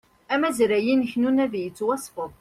Amazray-inek 0.33 1.13
n 1.17 1.27
unadi 1.29 1.59
yettwasfed 1.63 2.31